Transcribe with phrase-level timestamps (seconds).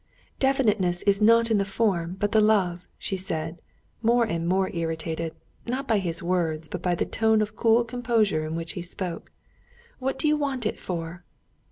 [0.39, 3.61] "Definiteness is not in the form but the love," she said,
[4.01, 5.35] more and more irritated,
[5.67, 9.31] not by his words, but by the tone of cool composure in which he spoke.
[9.99, 11.23] "What do you want it for?"